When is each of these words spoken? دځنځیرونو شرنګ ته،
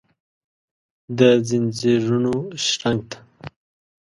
دځنځیرونو 1.17 2.33
شرنګ 2.65 2.99
ته، 3.09 3.17